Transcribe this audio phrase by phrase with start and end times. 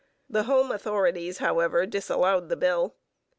[0.27, 2.95] The home authorities, however, disallowed the bill.